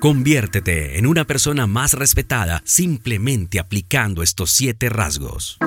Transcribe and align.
Conviértete 0.00 0.96
en 0.96 1.06
una 1.08 1.24
persona 1.24 1.66
más 1.66 1.92
respetada 1.92 2.62
simplemente 2.64 3.58
aplicando 3.58 4.22
estos 4.22 4.52
siete 4.52 4.88
rasgos. 4.88 5.58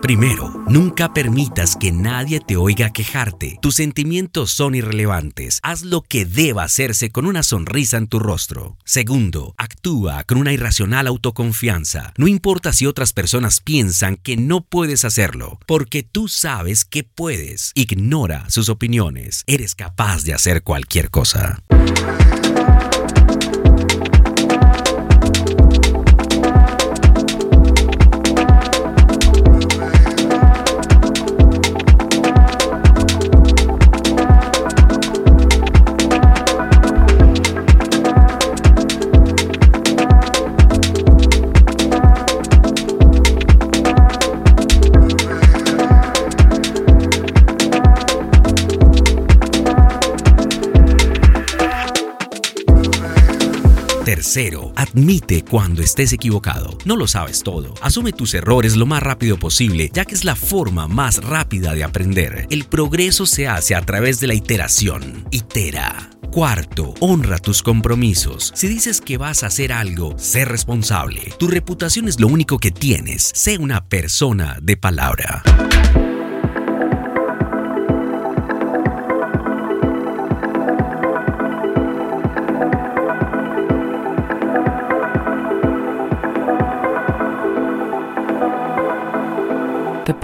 Primero, 0.00 0.53
nunca 0.68 1.12
permitas 1.12 1.76
que 1.76 1.92
nadie 1.92 2.40
te 2.40 2.56
oiga 2.56 2.90
quejarte. 2.90 3.58
Tus 3.60 3.76
sentimientos 3.76 4.50
son 4.50 4.74
irrelevantes. 4.74 5.60
Haz 5.62 5.82
lo 5.82 6.02
que 6.02 6.24
deba 6.24 6.64
hacerse 6.64 7.10
con 7.10 7.26
una 7.26 7.42
sonrisa 7.42 7.96
en 7.96 8.06
tu 8.06 8.18
rostro. 8.18 8.76
Segundo, 8.84 9.54
actúa 9.56 10.24
con 10.24 10.38
una 10.38 10.52
irracional 10.52 11.06
autoconfianza. 11.06 12.12
No 12.16 12.26
importa 12.28 12.72
si 12.72 12.86
otras 12.86 13.12
personas 13.12 13.60
piensan 13.60 14.16
que 14.16 14.36
no 14.36 14.62
puedes 14.62 15.04
hacerlo, 15.04 15.58
porque 15.66 16.02
tú 16.02 16.28
sabes 16.28 16.84
que 16.84 17.04
puedes. 17.04 17.72
Ignora 17.74 18.48
sus 18.48 18.68
opiniones. 18.68 19.44
Eres 19.46 19.74
capaz 19.74 20.22
de 20.24 20.34
hacer 20.34 20.62
cualquier 20.62 21.10
cosa. 21.10 21.62
Tercero, 54.24 54.72
admite 54.74 55.44
cuando 55.44 55.82
estés 55.82 56.14
equivocado. 56.14 56.78
No 56.86 56.96
lo 56.96 57.06
sabes 57.06 57.42
todo. 57.42 57.74
Asume 57.82 58.10
tus 58.10 58.32
errores 58.32 58.74
lo 58.74 58.86
más 58.86 59.02
rápido 59.02 59.38
posible, 59.38 59.90
ya 59.92 60.06
que 60.06 60.14
es 60.14 60.24
la 60.24 60.34
forma 60.34 60.88
más 60.88 61.22
rápida 61.22 61.74
de 61.74 61.84
aprender. 61.84 62.46
El 62.48 62.64
progreso 62.64 63.26
se 63.26 63.48
hace 63.48 63.74
a 63.74 63.82
través 63.82 64.20
de 64.20 64.28
la 64.28 64.32
iteración. 64.32 65.28
Itera. 65.30 66.08
Cuarto, 66.32 66.94
honra 67.00 67.38
tus 67.38 67.62
compromisos. 67.62 68.50
Si 68.54 68.66
dices 68.66 69.02
que 69.02 69.18
vas 69.18 69.42
a 69.42 69.48
hacer 69.48 69.74
algo, 69.74 70.14
sé 70.18 70.46
responsable. 70.46 71.34
Tu 71.38 71.46
reputación 71.46 72.08
es 72.08 72.18
lo 72.18 72.28
único 72.28 72.58
que 72.58 72.70
tienes. 72.70 73.30
Sé 73.34 73.58
una 73.58 73.84
persona 73.90 74.56
de 74.62 74.78
palabra. 74.78 75.42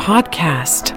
Podcast. 0.01 0.97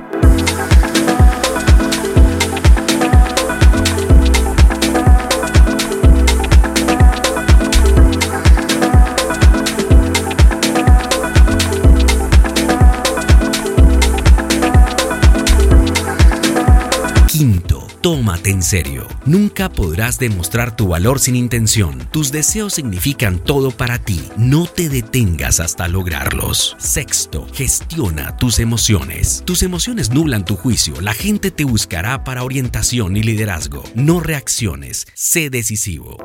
Tómate 18.03 18.49
en 18.49 18.61
serio. 18.61 19.07
Nunca 19.25 19.69
podrás 19.69 20.19
demostrar 20.19 20.75
tu 20.75 20.89
valor 20.89 21.19
sin 21.19 21.37
intención. 21.37 22.05
Tus 22.11 22.33
deseos 22.33 22.73
significan 22.73 23.39
todo 23.39 23.71
para 23.71 23.97
ti. 23.97 24.21
No 24.37 24.67
te 24.67 24.89
detengas 24.89 25.61
hasta 25.61 25.87
lograrlos. 25.87 26.75
Sexto, 26.79 27.47
gestiona 27.53 28.35
tus 28.35 28.59
emociones. 28.59 29.41
Tus 29.45 29.63
emociones 29.63 30.11
nublan 30.11 30.43
tu 30.43 30.57
juicio. 30.57 30.99
La 30.99 31.13
gente 31.13 31.49
te 31.49 31.63
buscará 31.63 32.25
para 32.25 32.43
orientación 32.43 33.15
y 33.15 33.23
liderazgo. 33.23 33.83
No 33.95 34.19
reacciones. 34.19 35.07
Sé 35.13 35.49
decisivo. 35.49 36.17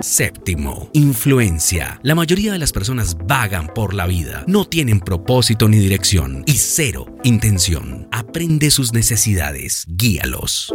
Séptimo, 0.00 0.88
influencia. 0.94 2.00
La 2.02 2.14
mayoría 2.14 2.52
de 2.52 2.58
las 2.58 2.72
personas 2.72 3.18
vagan 3.26 3.66
por 3.74 3.92
la 3.92 4.06
vida, 4.06 4.44
no 4.46 4.64
tienen 4.64 4.98
propósito 4.98 5.68
ni 5.68 5.78
dirección 5.78 6.42
y 6.46 6.54
cero 6.54 7.06
intención. 7.22 8.08
Aprende 8.10 8.70
sus 8.70 8.94
necesidades, 8.94 9.84
guíalos. 9.88 10.74